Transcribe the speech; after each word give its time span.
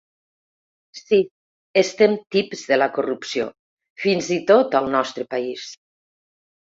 Sí, 0.99 1.17
estem 1.81 2.15
tips 2.37 2.63
de 2.71 2.79
la 2.79 2.87
corrupció, 2.95 3.47
fins 4.07 4.31
i 4.37 4.39
tot 4.53 4.79
al 4.81 4.93
nostre 4.99 5.27
país. 5.35 5.69